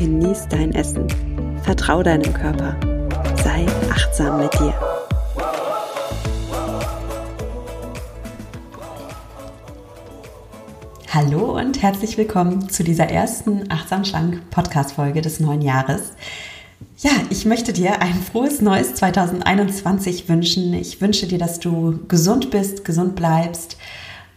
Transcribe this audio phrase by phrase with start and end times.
[0.00, 1.06] genieß dein Essen.
[1.62, 2.74] Vertrau deinem Körper.
[3.44, 4.72] Sei achtsam mit dir.
[11.10, 16.14] Hallo und herzlich willkommen zu dieser ersten Achtsam Schlank Podcast Folge des neuen Jahres.
[16.96, 20.72] Ja, ich möchte dir ein frohes neues 2021 wünschen.
[20.72, 23.76] Ich wünsche dir, dass du gesund bist, gesund bleibst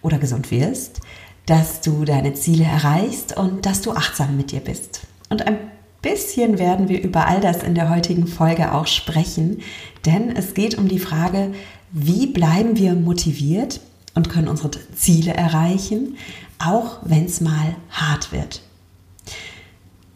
[0.02, 1.00] oder gesund wirst,
[1.46, 5.08] dass du deine Ziele erreichst und dass du achtsam mit dir bist.
[5.34, 5.58] Und ein
[6.04, 9.62] bisschen werden wir über all das in der heutigen Folge auch sprechen,
[10.06, 11.56] denn es geht um die Frage,
[11.92, 13.82] wie bleiben wir motiviert
[14.14, 16.18] und können unsere Ziele erreichen,
[16.60, 18.62] auch wenn es mal hart wird.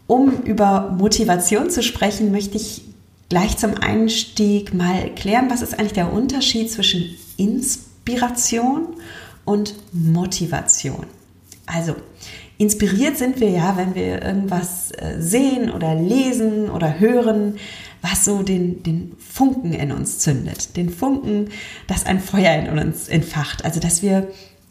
[0.06, 2.84] Um über Motivation zu sprechen, möchte ich
[3.28, 8.86] gleich zum Einstieg mal klären, was ist eigentlich der Unterschied zwischen Inspiration
[9.44, 11.06] und Motivation.
[11.66, 11.96] Also,
[12.58, 17.54] inspiriert sind wir ja, wenn wir irgendwas äh, sehen oder lesen oder hören,
[18.02, 20.76] was so den, den Funken in uns zündet.
[20.76, 21.48] Den Funken,
[21.86, 23.64] das ein Feuer in uns entfacht.
[23.64, 24.28] Also, dass wir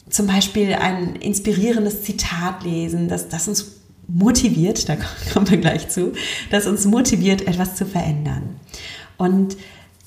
[0.09, 4.97] zum Beispiel ein inspirierendes Zitat lesen, das, das uns motiviert, da
[5.33, 6.13] kommen wir gleich zu,
[6.51, 8.59] das uns motiviert, etwas zu verändern.
[9.17, 9.57] Und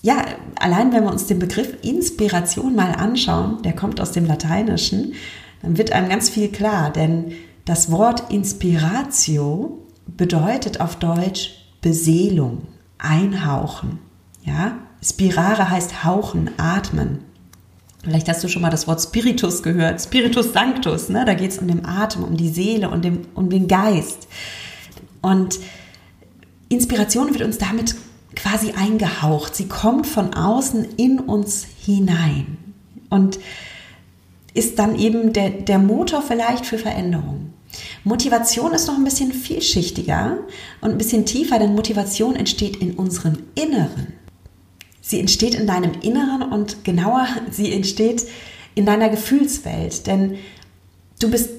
[0.03, 0.25] ja,
[0.59, 5.15] allein wenn wir uns den Begriff Inspiration mal anschauen, der kommt aus dem Lateinischen,
[5.63, 7.33] dann wird einem ganz viel klar, denn
[7.71, 12.63] das Wort Inspiratio bedeutet auf Deutsch Beseelung,
[12.99, 14.01] einhauchen.
[14.43, 17.21] Ja, Spirare heißt hauchen, atmen.
[18.03, 21.25] Vielleicht hast du schon mal das Wort Spiritus gehört, Spiritus Sanctus, ne?
[21.25, 24.27] da geht es um den Atem, um die Seele und dem, um den Geist.
[25.23, 25.61] Und
[26.69, 27.95] Inspiration wird uns damit
[28.35, 29.55] quasi eingehaucht.
[29.55, 32.59] Sie kommt von außen in uns hinein
[33.11, 33.39] und
[34.55, 37.50] ist dann eben der, der Motor vielleicht für Veränderung.
[38.05, 40.39] Motivation ist noch ein bisschen vielschichtiger
[40.81, 44.15] und ein bisschen tiefer, denn Motivation entsteht in unserem Inneren.
[45.01, 48.27] Sie entsteht in deinem Inneren und genauer, sie entsteht
[48.75, 50.07] in deiner Gefühlswelt.
[50.07, 50.37] Denn
[51.21, 51.51] du bist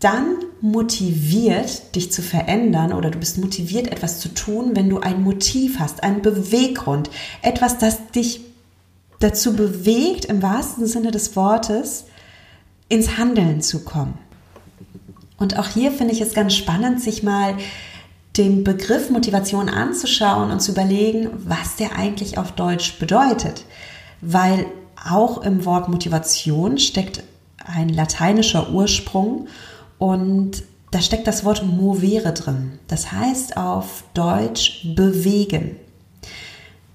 [0.00, 5.22] dann motiviert, dich zu verändern oder du bist motiviert, etwas zu tun, wenn du ein
[5.22, 7.10] Motiv hast, einen Beweggrund,
[7.42, 8.40] etwas, das dich
[9.20, 12.04] dazu bewegt, im wahrsten Sinne des Wortes,
[12.88, 14.18] ins Handeln zu kommen.
[15.38, 17.56] Und auch hier finde ich es ganz spannend, sich mal
[18.36, 23.64] den Begriff Motivation anzuschauen und zu überlegen, was der eigentlich auf Deutsch bedeutet.
[24.20, 24.66] Weil
[25.08, 27.22] auch im Wort Motivation steckt
[27.64, 29.48] ein lateinischer Ursprung
[29.98, 32.78] und da steckt das Wort movere drin.
[32.88, 35.76] Das heißt auf Deutsch bewegen.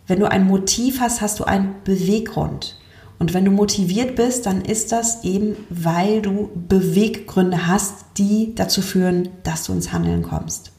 [0.08, 2.78] Wenn du ein Motiv hast, hast du einen Beweggrund.
[3.24, 8.82] Und wenn du motiviert bist, dann ist das eben, weil du Beweggründe hast, die dazu
[8.82, 10.74] führen, dass du ins Handeln kommst.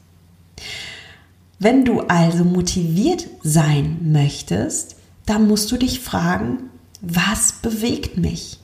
[1.57, 4.95] Wenn du also motiviert sein möchtest,
[5.25, 6.69] dann musst du dich fragen,
[7.01, 8.59] was bewegt mich?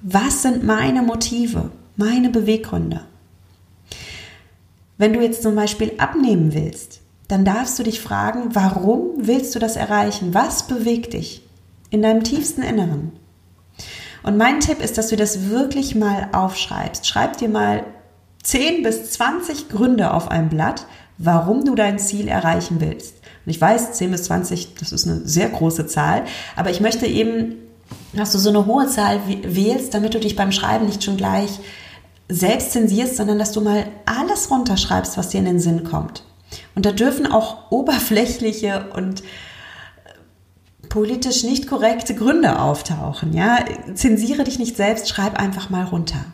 [0.00, 3.02] Was sind meine Motive, meine Beweggründe?
[4.96, 9.58] Wenn du jetzt zum Beispiel abnehmen willst, dann darfst du dich fragen, warum willst du
[9.58, 10.32] das erreichen?
[10.32, 11.42] Was bewegt dich
[11.90, 13.12] in deinem tiefsten Inneren?
[14.26, 17.06] Und mein Tipp ist, dass du das wirklich mal aufschreibst.
[17.06, 17.84] Schreib dir mal
[18.42, 23.14] 10 bis 20 Gründe auf ein Blatt, warum du dein Ziel erreichen willst.
[23.44, 26.24] Und ich weiß, 10 bis 20, das ist eine sehr große Zahl,
[26.56, 27.54] aber ich möchte eben,
[28.14, 31.60] dass du so eine hohe Zahl wählst, damit du dich beim Schreiben nicht schon gleich
[32.28, 36.24] selbst zensierst, sondern dass du mal alles runterschreibst, was dir in den Sinn kommt.
[36.74, 39.22] Und da dürfen auch oberflächliche und
[40.96, 43.34] politisch nicht korrekte Gründe auftauchen.
[43.34, 43.58] Ja?
[43.92, 46.24] Zensiere dich nicht selbst, schreib einfach mal runter.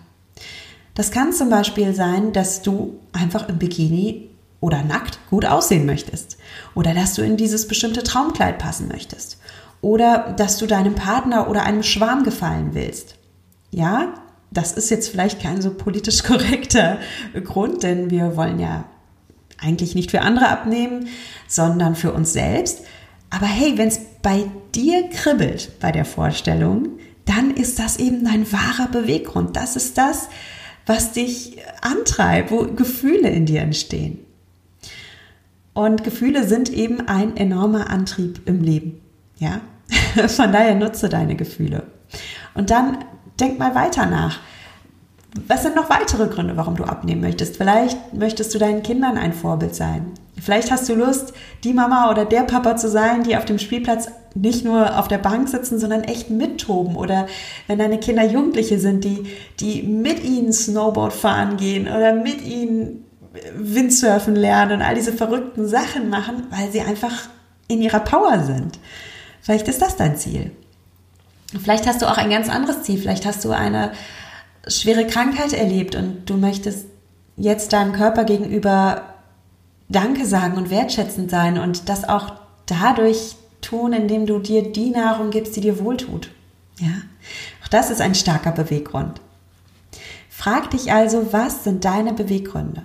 [0.94, 4.30] Das kann zum Beispiel sein, dass du einfach im Bikini
[4.60, 6.38] oder nackt gut aussehen möchtest
[6.76, 9.40] oder dass du in dieses bestimmte Traumkleid passen möchtest
[9.80, 13.16] oder dass du deinem Partner oder einem Schwarm gefallen willst.
[13.72, 14.14] Ja,
[14.52, 16.98] das ist jetzt vielleicht kein so politisch korrekter
[17.42, 18.84] Grund, denn wir wollen ja
[19.58, 21.08] eigentlich nicht für andere abnehmen,
[21.48, 22.82] sondern für uns selbst.
[23.32, 24.44] Aber hey, wenn es bei
[24.74, 29.56] dir kribbelt bei der Vorstellung, dann ist das eben dein wahrer Beweggrund.
[29.56, 30.28] Das ist das,
[30.84, 34.18] was dich antreibt, wo Gefühle in dir entstehen.
[35.72, 39.00] Und Gefühle sind eben ein enormer Antrieb im Leben.
[39.38, 39.62] Ja?
[40.28, 41.84] Von daher nutze deine Gefühle.
[42.52, 42.98] Und dann
[43.40, 44.40] denk mal weiter nach.
[45.46, 47.56] Was sind noch weitere Gründe, warum du abnehmen möchtest?
[47.56, 50.12] Vielleicht möchtest du deinen Kindern ein Vorbild sein.
[50.38, 51.32] Vielleicht hast du Lust,
[51.64, 55.18] die Mama oder der Papa zu sein, die auf dem Spielplatz nicht nur auf der
[55.18, 56.96] Bank sitzen, sondern echt mittoben.
[56.96, 57.26] Oder
[57.66, 59.24] wenn deine Kinder Jugendliche sind, die,
[59.60, 63.04] die mit ihnen Snowboard fahren gehen oder mit ihnen
[63.56, 67.28] Windsurfen lernen und all diese verrückten Sachen machen, weil sie einfach
[67.68, 68.78] in ihrer Power sind.
[69.40, 70.50] Vielleicht ist das dein Ziel.
[71.62, 72.98] Vielleicht hast du auch ein ganz anderes Ziel.
[72.98, 73.92] Vielleicht hast du eine
[74.66, 76.86] schwere Krankheit erlebt und du möchtest
[77.36, 79.02] jetzt deinem Körper gegenüber
[79.88, 82.32] Danke sagen und wertschätzend sein und das auch
[82.66, 86.30] dadurch tun, indem du dir die Nahrung gibst, die dir wohltut.
[86.78, 86.92] Ja?
[87.62, 89.20] Auch das ist ein starker Beweggrund.
[90.30, 92.82] Frag dich also, was sind deine Beweggründe?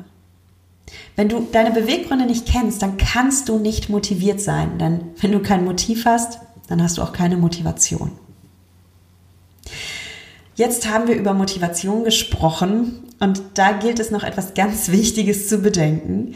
[1.16, 4.78] Wenn du deine Beweggründe nicht kennst, dann kannst du nicht motiviert sein.
[4.78, 8.12] Denn wenn du kein Motiv hast, dann hast du auch keine Motivation.
[10.58, 15.60] Jetzt haben wir über Motivation gesprochen und da gilt es noch etwas ganz Wichtiges zu
[15.60, 16.34] bedenken.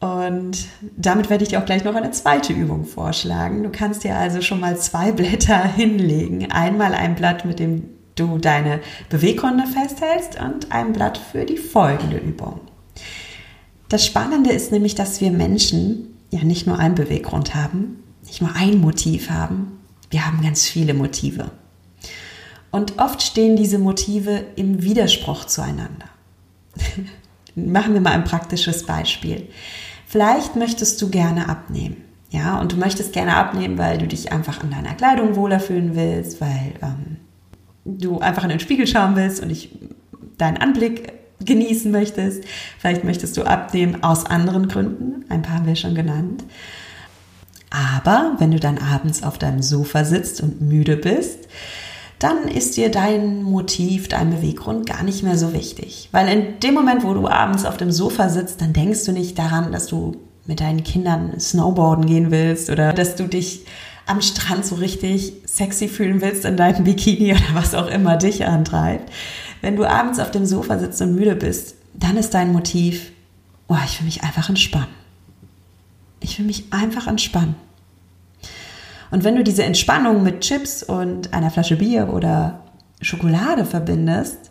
[0.00, 0.66] Und
[0.98, 3.62] damit werde ich dir auch gleich noch eine zweite Übung vorschlagen.
[3.62, 6.52] Du kannst dir also schon mal zwei Blätter hinlegen.
[6.52, 7.84] Einmal ein Blatt, mit dem
[8.16, 12.60] du deine Beweggründe festhältst und ein Blatt für die folgende Übung.
[13.88, 18.54] Das Spannende ist nämlich, dass wir Menschen ja nicht nur einen Beweggrund haben, nicht nur
[18.54, 19.78] ein Motiv haben,
[20.10, 21.50] wir haben ganz viele Motive.
[22.72, 26.06] Und oft stehen diese Motive im Widerspruch zueinander.
[27.54, 29.48] Machen wir mal ein praktisches Beispiel.
[30.06, 31.98] Vielleicht möchtest du gerne abnehmen.
[32.30, 35.94] Ja, und du möchtest gerne abnehmen, weil du dich einfach an deiner Kleidung wohler fühlen
[35.94, 37.18] willst, weil ähm,
[37.84, 39.68] du einfach in den Spiegel schauen willst und dich
[40.38, 42.44] deinen Anblick genießen möchtest.
[42.78, 45.26] Vielleicht möchtest du abnehmen aus anderen Gründen.
[45.28, 46.42] Ein paar haben wir schon genannt.
[47.68, 51.48] Aber wenn du dann abends auf deinem Sofa sitzt und müde bist,
[52.22, 56.08] dann ist dir dein Motiv, dein Beweggrund gar nicht mehr so wichtig.
[56.12, 59.38] Weil in dem Moment, wo du abends auf dem Sofa sitzt, dann denkst du nicht
[59.38, 60.16] daran, dass du
[60.46, 63.64] mit deinen Kindern Snowboarden gehen willst oder dass du dich
[64.06, 68.46] am Strand so richtig sexy fühlen willst in deinem Bikini oder was auch immer dich
[68.46, 69.12] antreibt.
[69.60, 73.12] Wenn du abends auf dem Sofa sitzt und müde bist, dann ist dein Motiv,
[73.68, 74.88] oh, ich will mich einfach entspannen.
[76.20, 77.54] Ich will mich einfach entspannen.
[79.12, 82.60] Und wenn du diese Entspannung mit Chips und einer Flasche Bier oder
[83.02, 84.50] Schokolade verbindest,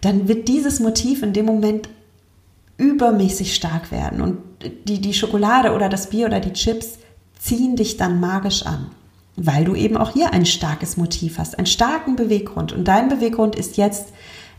[0.00, 1.88] dann wird dieses Motiv in dem Moment
[2.78, 4.20] übermäßig stark werden.
[4.20, 4.38] Und
[4.86, 6.98] die, die Schokolade oder das Bier oder die Chips
[7.40, 8.92] ziehen dich dann magisch an,
[9.34, 12.72] weil du eben auch hier ein starkes Motiv hast, einen starken Beweggrund.
[12.72, 14.12] Und dein Beweggrund ist jetzt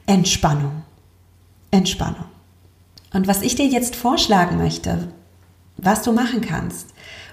[0.08, 0.84] Entspannung.
[1.72, 2.26] Entspannung.
[3.14, 5.08] Und was ich dir jetzt vorschlagen möchte,
[5.78, 6.88] was du machen kannst,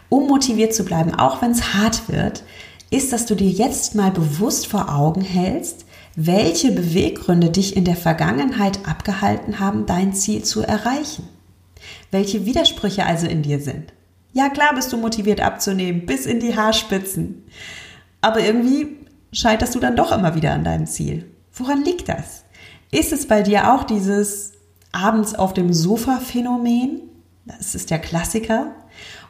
[0.08, 2.44] um motiviert zu bleiben, auch wenn es hart wird,
[2.90, 5.84] ist, dass du dir jetzt mal bewusst vor Augen hältst,
[6.16, 11.28] welche Beweggründe dich in der Vergangenheit abgehalten haben, dein Ziel zu erreichen.
[12.10, 13.92] Welche Widersprüche also in dir sind.
[14.32, 17.44] Ja, klar bist du motiviert abzunehmen, bis in die Haarspitzen.
[18.20, 18.96] Aber irgendwie
[19.32, 21.30] scheiterst du dann doch immer wieder an deinem Ziel.
[21.52, 22.44] Woran liegt das?
[22.90, 24.52] Ist es bei dir auch dieses
[24.92, 27.02] abends auf dem Sofa Phänomen?
[27.44, 28.74] Das ist der Klassiker.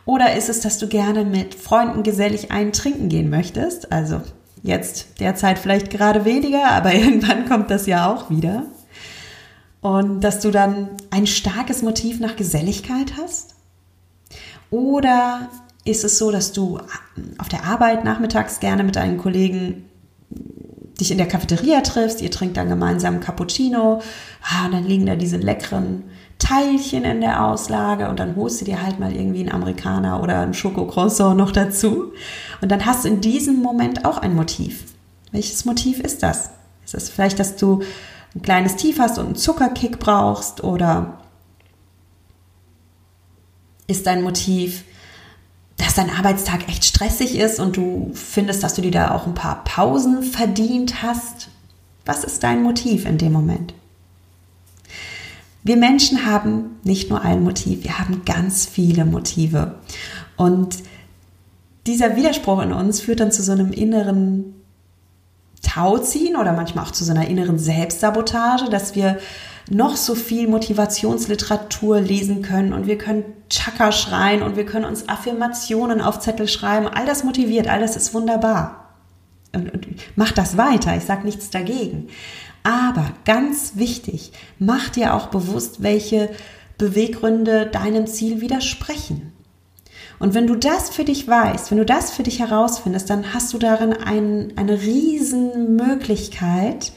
[0.07, 3.91] Oder ist es, dass du gerne mit Freunden gesellig einen trinken gehen möchtest?
[3.91, 4.21] Also
[4.63, 8.65] jetzt derzeit vielleicht gerade weniger, aber irgendwann kommt das ja auch wieder.
[9.81, 13.55] Und dass du dann ein starkes Motiv nach Geselligkeit hast?
[14.71, 15.51] Oder
[15.85, 16.81] ist es so, dass du
[17.39, 19.85] auf der Arbeit nachmittags gerne mit deinen Kollegen
[20.99, 24.01] dich in der Cafeteria triffst, ihr trinkt dann gemeinsam Cappuccino,
[24.43, 26.05] ah, und dann liegen da diese leckeren
[26.38, 30.41] Teilchen in der Auslage und dann holst du dir halt mal irgendwie einen Amerikaner oder
[30.41, 32.12] einen Schokocroissant noch dazu.
[32.61, 34.85] Und dann hast du in diesem Moment auch ein Motiv.
[35.33, 36.50] Welches Motiv ist das?
[36.85, 37.83] Ist es vielleicht, dass du
[38.35, 41.19] ein kleines Tief hast und einen Zuckerkick brauchst oder
[43.87, 44.85] ist dein Motiv,
[45.76, 49.35] dass dein Arbeitstag echt stressig ist und du findest, dass du dir da auch ein
[49.35, 51.49] paar Pausen verdient hast.
[52.05, 53.75] Was ist dein Motiv in dem Moment?
[55.64, 59.76] Wir Menschen haben nicht nur ein Motiv, wir haben ganz viele Motive.
[60.37, 60.76] Und
[61.87, 64.54] dieser Widerspruch in uns führt dann zu so einem inneren
[65.62, 69.18] Tauziehen oder manchmal auch zu so einer inneren Selbstsabotage, dass wir
[69.71, 75.09] noch so viel Motivationsliteratur lesen können und wir können Chaka schreien und wir können uns
[75.09, 76.87] Affirmationen auf Zettel schreiben.
[76.87, 78.90] All das motiviert, all das ist wunderbar.
[79.54, 82.09] Und, und mach das weiter, ich sage nichts dagegen.
[82.64, 86.30] Aber ganz wichtig, mach dir auch bewusst, welche
[86.78, 89.33] Beweggründe deinem Ziel widersprechen.
[90.18, 93.52] Und wenn du das für dich weißt, wenn du das für dich herausfindest, dann hast
[93.52, 96.92] du darin ein, eine riesen Möglichkeit,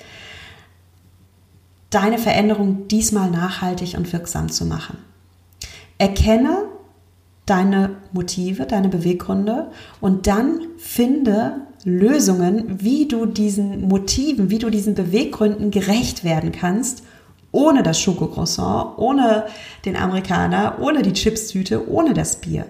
[1.90, 4.98] deine Veränderung diesmal nachhaltig und wirksam zu machen.
[5.98, 6.66] Erkenne
[7.46, 14.94] deine Motive, deine Beweggründe und dann finde Lösungen, wie du diesen Motiven, wie du diesen
[14.94, 17.04] Beweggründen gerecht werden kannst,
[17.54, 19.46] ohne das Schokocroissant, ohne
[19.86, 22.66] den Amerikaner, ohne die Chipstüte, ohne das Bier.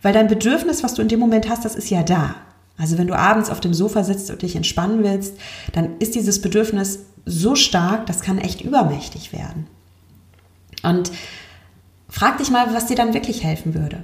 [0.00, 2.34] Weil dein Bedürfnis, was du in dem Moment hast, das ist ja da.
[2.78, 5.36] Also wenn du abends auf dem Sofa sitzt und dich entspannen willst,
[5.74, 9.66] dann ist dieses Bedürfnis so stark, das kann echt übermächtig werden.
[10.82, 11.12] Und
[12.08, 14.02] frag dich mal, was dir dann wirklich helfen würde.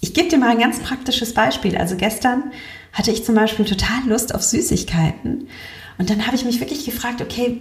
[0.00, 1.76] Ich gebe dir mal ein ganz praktisches Beispiel.
[1.76, 2.52] Also gestern
[2.92, 5.48] hatte ich zum Beispiel total Lust auf Süßigkeiten.
[5.98, 7.60] Und dann habe ich mich wirklich gefragt, okay,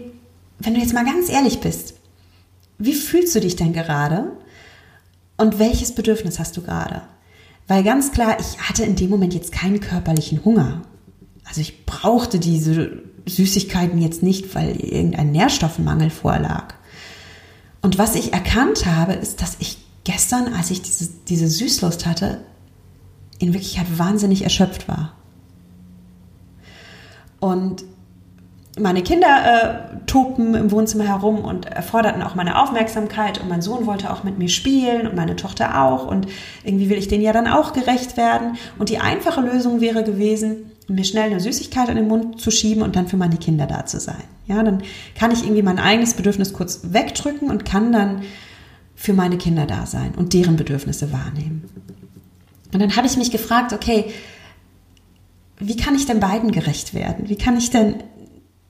[0.59, 1.95] wenn du jetzt mal ganz ehrlich bist,
[2.77, 4.31] wie fühlst du dich denn gerade?
[5.37, 7.03] Und welches Bedürfnis hast du gerade?
[7.67, 10.83] Weil ganz klar, ich hatte in dem Moment jetzt keinen körperlichen Hunger.
[11.43, 16.75] Also ich brauchte diese Süßigkeiten jetzt nicht, weil irgendein Nährstoffmangel vorlag.
[17.81, 19.77] Und was ich erkannt habe, ist, dass ich
[20.07, 22.39] gestern, als ich diese, diese Süßlust hatte,
[23.39, 25.11] in Wirklichkeit wahnsinnig erschöpft war.
[27.41, 27.83] Und
[28.79, 33.85] meine Kinder äh, tobten im Wohnzimmer herum und erforderten auch meine Aufmerksamkeit und mein Sohn
[33.85, 36.27] wollte auch mit mir spielen und meine Tochter auch und
[36.63, 40.71] irgendwie will ich denen ja dann auch gerecht werden und die einfache Lösung wäre gewesen,
[40.87, 43.85] mir schnell eine Süßigkeit in den Mund zu schieben und dann für meine Kinder da
[43.85, 44.23] zu sein.
[44.45, 44.83] Ja, dann
[45.15, 48.21] kann ich irgendwie mein eigenes Bedürfnis kurz wegdrücken und kann dann
[48.97, 51.63] für meine Kinder da sein und deren Bedürfnisse wahrnehmen.
[52.73, 54.11] Und dann habe ich mich gefragt, okay,
[55.59, 57.29] wie kann ich denn beiden gerecht werden?
[57.29, 58.03] Wie kann ich denn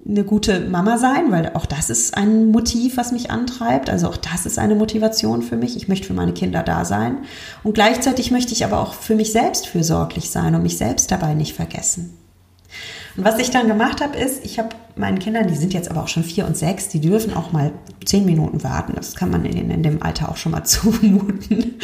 [0.08, 3.90] eine gute Mama sein, weil auch das ist ein Motiv, was mich antreibt.
[3.90, 5.76] Also auch das ist eine Motivation für mich.
[5.76, 7.18] Ich möchte für meine Kinder da sein.
[7.64, 11.34] Und gleichzeitig möchte ich aber auch für mich selbst fürsorglich sein und mich selbst dabei
[11.34, 12.18] nicht vergessen.
[13.18, 16.04] Und was ich dann gemacht habe, ist, ich habe meinen Kindern, die sind jetzt aber
[16.04, 17.72] auch schon vier und sechs, die dürfen auch mal
[18.06, 18.94] zehn Minuten warten.
[18.96, 21.80] Das kann man in, in dem Alter auch schon mal zumuten.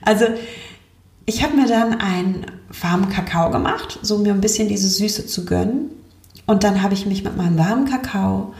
[0.00, 0.24] also
[1.26, 2.46] ich habe mir dann einen
[2.80, 5.90] warmen Kakao gemacht, so mir ein bisschen diese Süße zu gönnen.
[6.46, 8.54] Und dann habe ich mich mit meinem warmen Kakao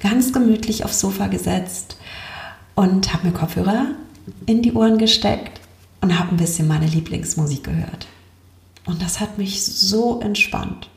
[0.00, 1.96] ganz gemütlich aufs Sofa gesetzt
[2.76, 3.86] und habe mir Kopfhörer
[4.46, 5.60] in die Ohren gesteckt
[6.00, 8.06] und habe ein bisschen meine Lieblingsmusik gehört.
[8.86, 10.88] Und das hat mich so entspannt.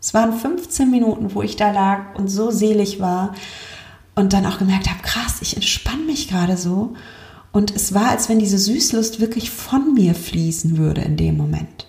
[0.00, 3.34] Es waren 15 Minuten, wo ich da lag und so selig war
[4.14, 6.94] und dann auch gemerkt habe, krass, ich entspanne mich gerade so.
[7.52, 11.86] Und es war, als wenn diese Süßlust wirklich von mir fließen würde in dem Moment.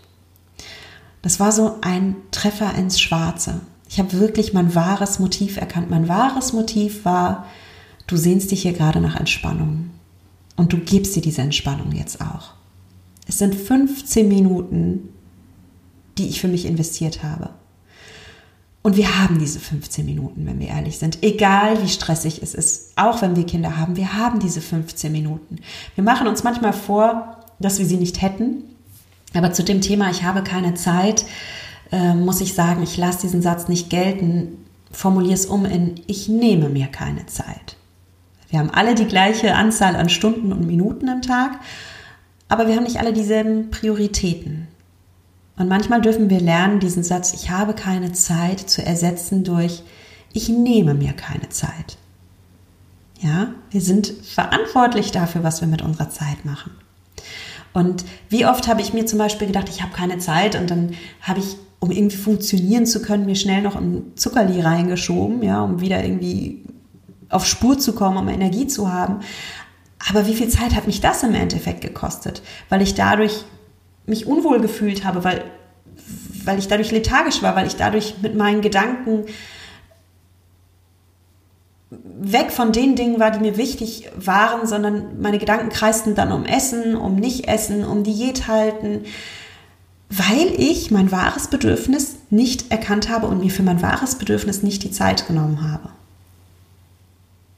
[1.21, 3.61] Das war so ein Treffer ins Schwarze.
[3.87, 5.89] Ich habe wirklich mein wahres Motiv erkannt.
[5.89, 7.45] Mein wahres Motiv war,
[8.07, 9.91] du sehnst dich hier gerade nach Entspannung.
[10.55, 12.53] Und du gibst dir diese Entspannung jetzt auch.
[13.27, 15.09] Es sind 15 Minuten,
[16.17, 17.49] die ich für mich investiert habe.
[18.83, 21.21] Und wir haben diese 15 Minuten, wenn wir ehrlich sind.
[21.21, 25.57] Egal wie stressig es ist, auch wenn wir Kinder haben, wir haben diese 15 Minuten.
[25.93, 28.63] Wir machen uns manchmal vor, dass wir sie nicht hätten.
[29.35, 31.25] Aber zu dem Thema, ich habe keine Zeit,
[31.91, 34.57] äh, muss ich sagen, ich lasse diesen Satz nicht gelten,
[34.91, 37.77] formuliere es um in, ich nehme mir keine Zeit.
[38.49, 41.59] Wir haben alle die gleiche Anzahl an Stunden und Minuten im Tag,
[42.49, 44.60] aber wir haben nicht alle dieselben Prioritäten.
[45.61, 49.83] Und manchmal dürfen wir lernen, diesen Satz, ich habe keine Zeit, zu ersetzen durch,
[50.33, 51.99] ich nehme mir keine Zeit.
[53.19, 56.71] Ja, wir sind verantwortlich dafür, was wir mit unserer Zeit machen.
[57.73, 60.95] Und wie oft habe ich mir zum Beispiel gedacht, ich habe keine Zeit und dann
[61.21, 65.79] habe ich, um irgendwie funktionieren zu können, mir schnell noch ein Zuckerli reingeschoben, ja, um
[65.79, 66.63] wieder irgendwie
[67.29, 69.19] auf Spur zu kommen, um Energie zu haben.
[70.09, 72.41] Aber wie viel Zeit hat mich das im Endeffekt gekostet?
[72.69, 73.45] Weil ich dadurch
[74.05, 75.43] mich unwohl gefühlt habe, weil,
[76.45, 79.25] weil ich dadurch lethargisch war, weil ich dadurch mit meinen Gedanken
[81.91, 86.45] weg von den Dingen war, die mir wichtig waren, sondern meine Gedanken kreisten dann um
[86.45, 89.03] Essen, um Nicht-Essen, um Diät halten,
[90.09, 94.83] weil ich mein wahres Bedürfnis nicht erkannt habe und mir für mein wahres Bedürfnis nicht
[94.83, 95.89] die Zeit genommen habe.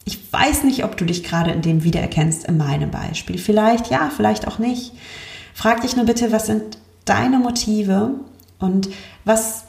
[0.05, 3.37] Ich weiß nicht, ob du dich gerade in dem wiedererkennst in meinem Beispiel.
[3.37, 4.93] Vielleicht ja, vielleicht auch nicht.
[5.53, 8.15] Frag dich nur bitte, was sind deine Motive
[8.59, 8.89] und
[9.25, 9.65] was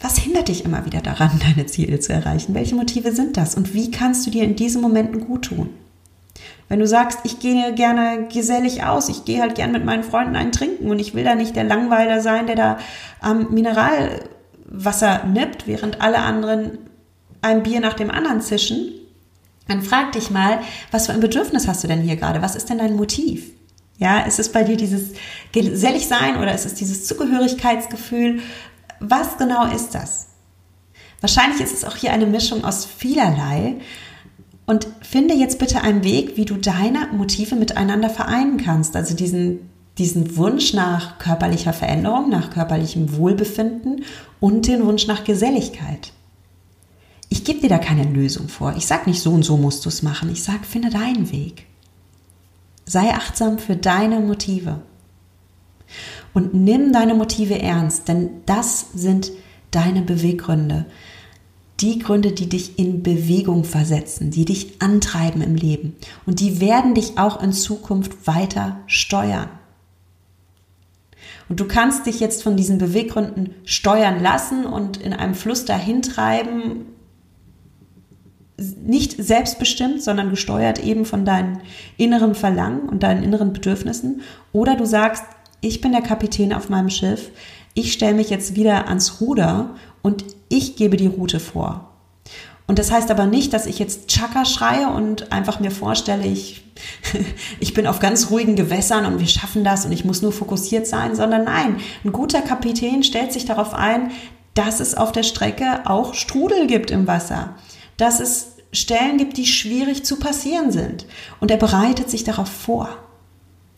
[0.00, 2.54] was hindert dich immer wieder daran, deine Ziele zu erreichen?
[2.54, 3.54] Welche Motive sind das?
[3.54, 5.70] Und wie kannst du dir in diesen Momenten gut tun?
[6.68, 10.36] Wenn du sagst, ich gehe gerne gesellig aus, ich gehe halt gern mit meinen Freunden
[10.36, 12.78] einen trinken und ich will da nicht der Langweiler sein, der da
[13.20, 16.78] am Mineralwasser nippt, während alle anderen
[17.40, 18.90] ein Bier nach dem anderen zischen,
[19.68, 20.58] dann frag dich mal,
[20.90, 22.42] was für ein Bedürfnis hast du denn hier gerade?
[22.42, 23.52] Was ist denn dein Motiv?
[23.98, 25.12] Ja, ist es bei dir dieses
[25.52, 28.40] gesellig sein oder ist es dieses Zugehörigkeitsgefühl?
[29.00, 30.26] Was genau ist das?
[31.20, 33.76] Wahrscheinlich ist es auch hier eine Mischung aus vielerlei.
[34.66, 38.96] Und finde jetzt bitte einen Weg, wie du deine Motive miteinander vereinen kannst.
[38.96, 44.04] Also diesen, diesen Wunsch nach körperlicher Veränderung, nach körperlichem Wohlbefinden
[44.40, 46.12] und den Wunsch nach Geselligkeit.
[47.28, 48.74] Ich gebe dir da keine Lösung vor.
[48.76, 50.30] Ich sage nicht so und so musst du es machen.
[50.32, 51.66] Ich sage, finde deinen Weg.
[52.86, 54.80] Sei achtsam für deine Motive.
[56.32, 59.32] Und nimm deine Motive ernst, denn das sind
[59.70, 60.86] deine Beweggründe.
[61.80, 65.96] Die Gründe, die dich in Bewegung versetzen, die dich antreiben im Leben.
[66.24, 69.50] Und die werden dich auch in Zukunft weiter steuern.
[71.48, 76.02] Und du kannst dich jetzt von diesen Beweggründen steuern lassen und in einem Fluss dahin
[76.02, 76.86] treiben,
[78.58, 81.60] nicht selbstbestimmt, sondern gesteuert eben von deinen
[81.96, 84.22] inneren Verlangen und deinen inneren Bedürfnissen.
[84.52, 85.24] Oder du sagst,
[85.60, 87.30] ich bin der Kapitän auf meinem Schiff,
[87.74, 89.70] ich stelle mich jetzt wieder ans Ruder
[90.02, 91.90] und ich gebe die Route vor.
[92.66, 96.64] Und das heißt aber nicht, dass ich jetzt Chaka schreie und einfach mir vorstelle, ich,
[97.60, 100.86] ich bin auf ganz ruhigen Gewässern und wir schaffen das und ich muss nur fokussiert
[100.86, 104.10] sein, sondern nein, ein guter Kapitän stellt sich darauf ein,
[104.54, 107.54] dass es auf der Strecke auch Strudel gibt im Wasser
[107.96, 111.06] dass es Stellen gibt, die schwierig zu passieren sind.
[111.40, 112.88] Und er bereitet sich darauf vor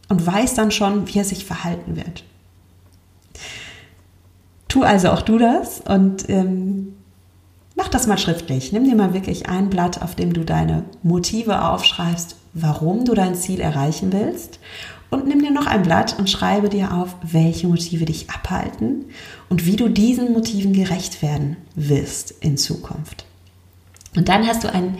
[0.08, 2.24] und weiß dann schon, wie er sich verhalten wird.
[4.68, 6.94] Tu also auch du das und ähm,
[7.74, 8.72] mach das mal schriftlich.
[8.72, 13.34] Nimm dir mal wirklich ein Blatt, auf dem du deine Motive aufschreibst, warum du dein
[13.34, 14.58] Ziel erreichen willst.
[15.10, 19.06] Und nimm dir noch ein Blatt und schreibe dir auf, welche Motive dich abhalten
[19.48, 23.27] und wie du diesen Motiven gerecht werden wirst in Zukunft.
[24.16, 24.98] Und dann hast du einen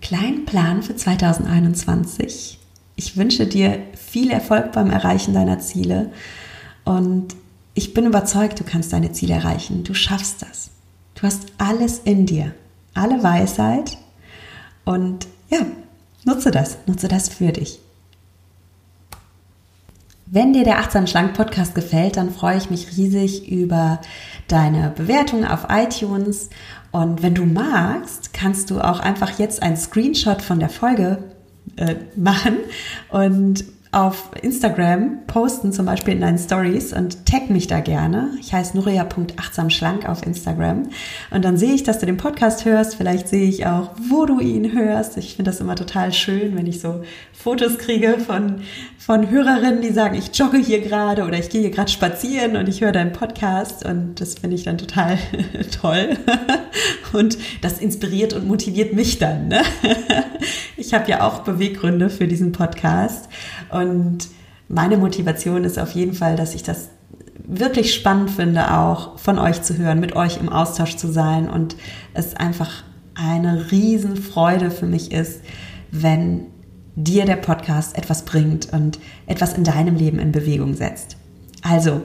[0.00, 2.58] kleinen Plan für 2021.
[2.96, 6.10] Ich wünsche dir viel Erfolg beim Erreichen deiner Ziele
[6.84, 7.36] und
[7.74, 9.84] ich bin überzeugt, du kannst deine Ziele erreichen.
[9.84, 10.70] Du schaffst das.
[11.14, 12.54] Du hast alles in dir,
[12.94, 13.98] alle Weisheit
[14.84, 15.60] und ja,
[16.24, 17.80] nutze das, nutze das für dich.
[20.30, 23.98] Wenn dir der Achtsam Schlank Podcast gefällt, dann freue ich mich riesig über
[24.46, 26.50] deine Bewertung auf iTunes.
[26.90, 31.24] Und wenn du magst, kannst du auch einfach jetzt einen Screenshot von der Folge
[31.76, 32.58] äh, machen
[33.10, 38.30] und auf Instagram posten, zum Beispiel in deinen Stories und tag mich da gerne.
[38.38, 40.90] Ich heiße nuria.achtsamschlank auf Instagram.
[41.30, 42.96] Und dann sehe ich, dass du den Podcast hörst.
[42.96, 45.16] Vielleicht sehe ich auch, wo du ihn hörst.
[45.16, 48.60] Ich finde das immer total schön, wenn ich so Fotos kriege von,
[48.98, 52.68] von Hörerinnen, die sagen, ich jogge hier gerade oder ich gehe hier gerade spazieren und
[52.68, 53.86] ich höre deinen Podcast.
[53.86, 55.18] Und das finde ich dann total
[55.80, 56.18] toll.
[57.14, 59.48] Und das inspiriert und motiviert mich dann.
[59.48, 59.62] Ne?
[60.76, 63.28] Ich habe ja auch Beweggründe für diesen Podcast.
[63.78, 64.28] Und
[64.68, 66.88] meine Motivation ist auf jeden Fall, dass ich das
[67.46, 71.76] wirklich spannend finde, auch von euch zu hören, mit euch im Austausch zu sein und
[72.12, 75.40] es einfach eine Riesenfreude für mich ist,
[75.90, 76.46] wenn
[76.94, 81.16] dir der Podcast etwas bringt und etwas in deinem Leben in Bewegung setzt.
[81.62, 82.02] Also,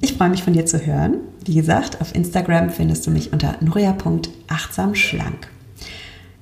[0.00, 1.18] ich freue mich von dir zu hören.
[1.44, 5.48] Wie gesagt, auf Instagram findest du mich unter nuria.achtsamschlank.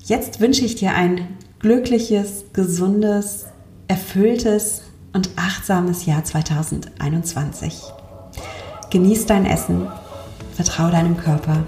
[0.05, 3.47] Jetzt wünsche ich dir ein glückliches, gesundes,
[3.89, 7.83] erfülltes und achtsames Jahr 2021.
[8.91, 9.89] Genieß dein Essen,
[10.55, 11.65] vertraue deinem Körper,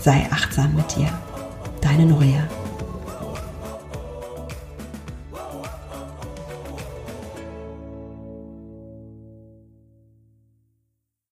[0.00, 1.08] sei achtsam mit dir.
[1.80, 2.48] Deine Nuria.